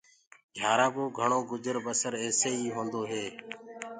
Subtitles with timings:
[0.55, 3.25] گھيآرآنٚ ڪو گھڻو گُجر بسر ايسي ئي هوندو هي۔